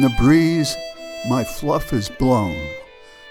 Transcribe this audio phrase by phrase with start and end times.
[0.00, 0.78] On the breeze,
[1.28, 2.56] my fluff is blown,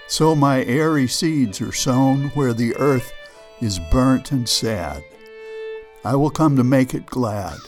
[0.06, 3.12] so my airy seeds are sown where the earth
[3.60, 5.02] is burnt and sad.
[6.04, 7.58] I will come to make it glad.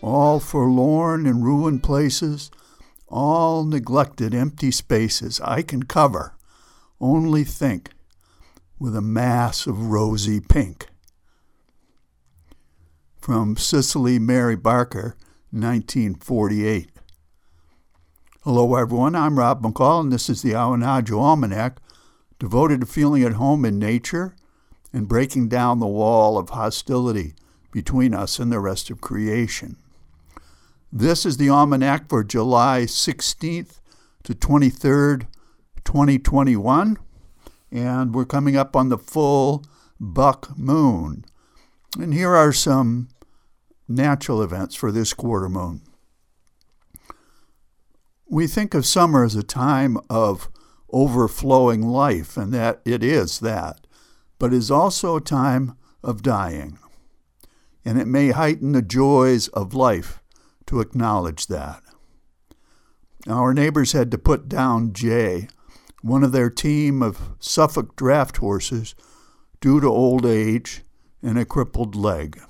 [0.00, 2.50] All forlorn and ruined places,
[3.06, 6.34] all neglected empty spaces, I can cover.
[7.00, 7.90] Only think
[8.80, 10.88] with a mass of rosy pink.
[13.20, 15.14] From Cicely Mary Barker,
[15.52, 16.91] 1948.
[18.44, 19.14] Hello, everyone.
[19.14, 21.80] I'm Rob McCall, and this is the Awanadjo Almanac,
[22.40, 24.34] devoted to feeling at home in nature
[24.92, 27.34] and breaking down the wall of hostility
[27.70, 29.76] between us and the rest of creation.
[30.92, 33.78] This is the Almanac for July 16th
[34.24, 35.28] to 23rd,
[35.84, 36.98] 2021,
[37.70, 39.64] and we're coming up on the full
[40.00, 41.24] buck moon.
[41.96, 43.08] And here are some
[43.86, 45.82] natural events for this quarter moon.
[48.32, 50.48] We think of summer as a time of
[50.90, 53.86] overflowing life, and that it is that,
[54.38, 56.78] but is also a time of dying.
[57.84, 60.22] And it may heighten the joys of life
[60.64, 61.82] to acknowledge that.
[63.28, 65.48] Our neighbors had to put down Jay,
[66.00, 68.94] one of their team of Suffolk draft horses,
[69.60, 70.80] due to old age
[71.22, 72.40] and a crippled leg.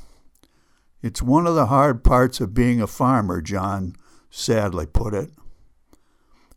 [1.02, 3.96] It's one of the hard parts of being a farmer, John
[4.30, 5.32] sadly put it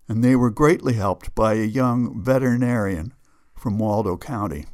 [0.08, 3.14] and they were greatly helped by a young veterinarian
[3.56, 4.66] from Waldo County.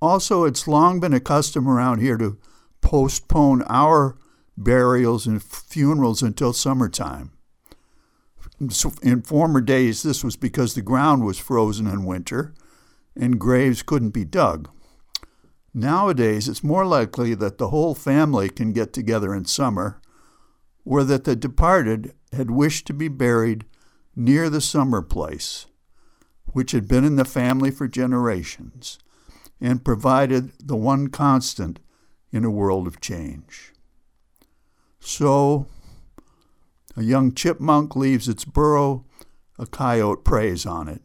[0.00, 2.38] Also, it's long been a custom around here to
[2.80, 4.16] postpone our
[4.56, 7.32] burials and funerals until summertime.
[9.02, 12.54] In former days, this was because the ground was frozen in winter
[13.14, 14.70] and graves couldn't be dug.
[15.74, 20.00] Nowadays, it's more likely that the whole family can get together in summer,
[20.86, 23.66] or that the departed had wished to be buried
[24.14, 25.66] near the summer place,
[26.52, 28.98] which had been in the family for generations
[29.60, 31.80] and provided the one constant
[32.30, 33.72] in a world of change.
[35.00, 35.66] So,
[36.96, 39.04] a young chipmunk leaves its burrow,
[39.58, 41.02] a coyote preys on it.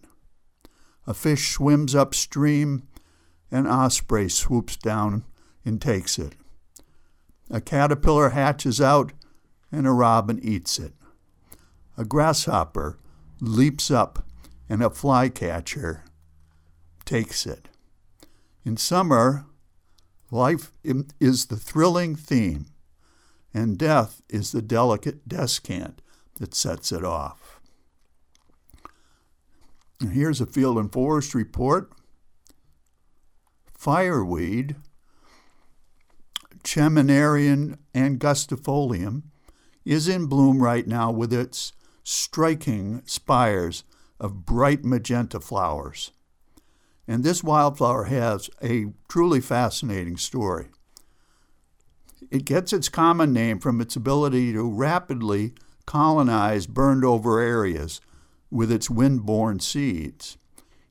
[1.07, 2.87] A fish swims upstream,
[3.49, 5.25] an osprey swoops down
[5.65, 6.35] and takes it.
[7.49, 9.11] A caterpillar hatches out,
[9.71, 10.93] and a robin eats it
[11.97, 12.97] a grasshopper
[13.39, 14.25] leaps up
[14.69, 16.03] and a flycatcher
[17.05, 17.67] takes it.
[18.63, 19.45] In summer,
[20.29, 20.71] life
[21.19, 22.67] is the thrilling theme,
[23.53, 26.01] and death is the delicate descant
[26.35, 27.59] that sets it off.
[29.99, 31.91] And here's a field and forest report.
[33.77, 34.75] Fireweed,
[36.63, 39.23] Chamaenerion angustifolium,
[39.85, 43.83] is in bloom right now with its striking spires
[44.19, 46.11] of bright magenta flowers.
[47.07, 50.67] And this wildflower has a truly fascinating story.
[52.29, 55.53] It gets its common name from its ability to rapidly
[55.85, 57.99] colonize burned over areas
[58.49, 60.37] with its wind-borne seeds.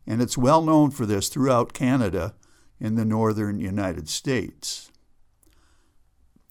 [0.06, 2.34] And it's well known for this throughout Canada
[2.80, 4.89] and the northern United States.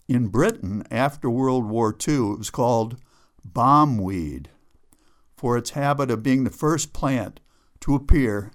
[0.09, 2.97] In Britain, after World War II, it was called
[3.45, 4.49] bombweed
[5.37, 7.39] for its habit of being the first plant
[7.81, 8.51] to appear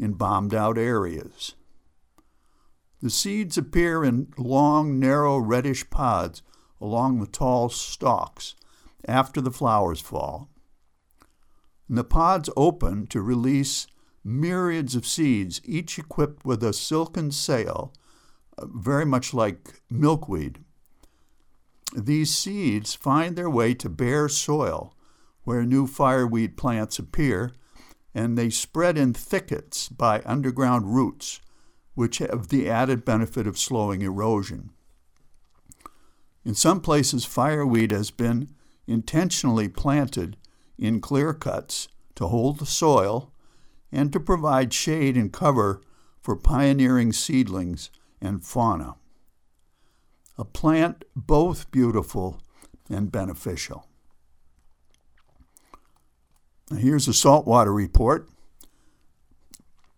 [0.00, 1.54] in bombed out areas.
[3.00, 6.42] The seeds appear in long, narrow, reddish pods
[6.80, 8.56] along the tall stalks
[9.06, 10.50] after the flowers fall.
[11.88, 13.86] And the pods open to release
[14.24, 17.94] myriads of seeds, each equipped with a silken sail,
[18.58, 20.64] uh, very much like milkweed.
[21.96, 24.94] These seeds find their way to bare soil
[25.44, 27.52] where new fireweed plants appear,
[28.14, 31.40] and they spread in thickets by underground roots,
[31.94, 34.70] which have the added benefit of slowing erosion.
[36.44, 38.50] In some places, fireweed has been
[38.86, 40.36] intentionally planted
[40.76, 43.32] in clear cuts to hold the soil
[43.90, 45.80] and to provide shade and cover
[46.20, 48.96] for pioneering seedlings and fauna
[50.38, 52.40] a plant both beautiful
[52.90, 53.86] and beneficial.
[56.76, 58.28] Here's a saltwater report.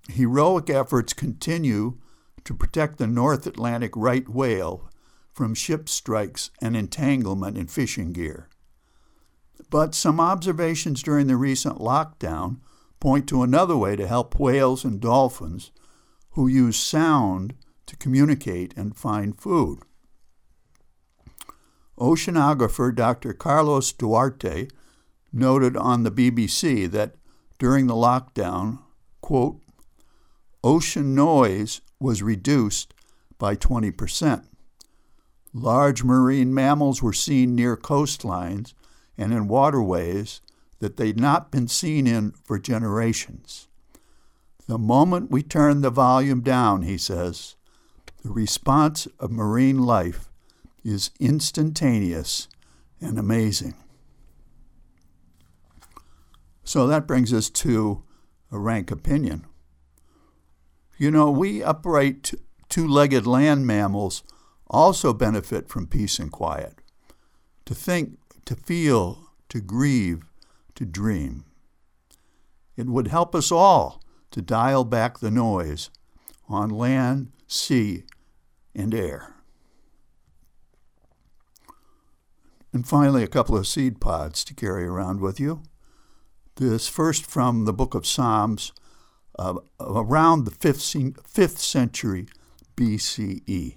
[0.09, 1.99] Heroic efforts continue
[2.45, 4.91] to protect the North Atlantic right whale
[5.33, 8.49] from ship strikes and entanglement in fishing gear.
[9.71, 12.59] But some observations during the recent lockdown
[13.01, 15.71] point to another way to help whales and dolphins
[16.31, 17.55] who use sound
[17.87, 19.81] to communicate and find food.
[21.99, 23.33] Oceanographer Dr.
[23.33, 24.69] Carlos Duarte
[25.33, 27.15] noted on the BBC that
[27.59, 28.79] during the lockdown,
[29.21, 29.61] quote,
[30.63, 32.95] ocean noise was reduced
[33.39, 34.45] by 20%.
[35.53, 38.75] Large marine mammals were seen near coastlines
[39.17, 40.41] and in waterways
[40.79, 43.67] that they'd not been seen in for generations.
[44.69, 47.57] The moment we turn the volume down, he says,
[48.23, 50.29] the response of marine life
[50.89, 52.49] is instantaneous
[53.01, 53.75] and amazing.
[56.65, 58.03] So that brings us to
[58.51, 59.47] a rank opinion.
[60.97, 62.35] You know, we upright
[62.69, 64.23] two legged land mammals
[64.69, 66.81] also benefit from peace and quiet.
[67.67, 70.25] To think, to feel, to grieve,
[70.75, 71.45] to dream.
[72.77, 75.91] It would help us all to dial back the noise
[76.49, 78.05] on land, sea,
[78.75, 79.38] and air.
[82.73, 85.63] And finally, a couple of seed pods to carry around with you.
[86.57, 88.73] This first from the book of Psalms,
[89.39, 92.27] uh, around the 5th, 5th century
[92.77, 93.77] BCE.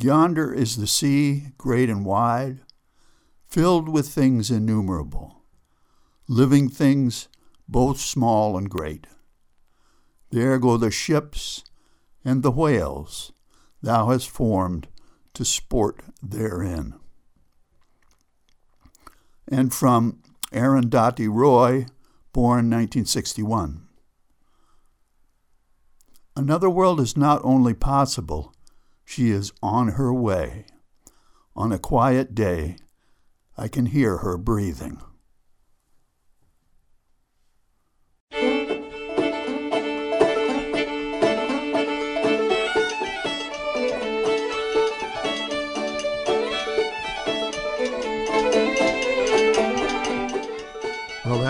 [0.00, 2.60] Yonder is the sea, great and wide,
[3.48, 5.44] filled with things innumerable,
[6.26, 7.28] living things
[7.68, 9.06] both small and great.
[10.30, 11.62] There go the ships
[12.24, 13.32] and the whales
[13.80, 14.88] thou hast formed
[15.34, 16.94] to sport therein.
[19.46, 20.22] And from
[20.52, 21.86] Arundhati Roy,
[22.32, 23.86] born 1961.
[26.36, 28.54] Another world is not only possible,
[29.04, 30.66] she is on her way.
[31.54, 32.76] On a quiet day,
[33.56, 35.00] I can hear her breathing.